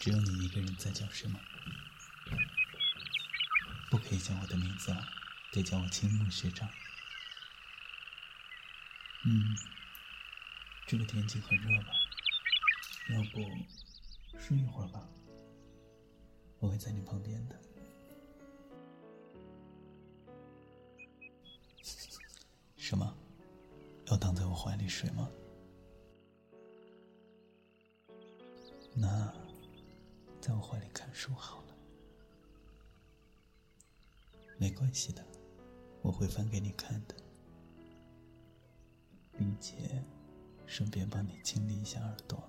[0.00, 1.38] 只有你一个人在教室吗？
[3.90, 5.06] 不可以叫我的名字了，
[5.52, 6.66] 得叫我青木学长。
[9.26, 9.54] 嗯，
[10.86, 11.92] 这个天气很热吧？
[13.10, 15.06] 要不睡一会儿吧？
[16.60, 17.60] 我会在你旁边的。
[22.78, 23.14] 什么？
[24.06, 25.30] 要躺在我怀里睡吗？
[28.94, 29.32] 那，
[30.40, 31.76] 在我怀里看书好了。
[34.56, 35.24] 没关系的，
[36.02, 37.14] 我会翻给你看的，
[39.36, 40.02] 并且
[40.66, 42.42] 顺便帮你清理一下耳朵。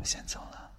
[0.00, 0.69] 我先走了。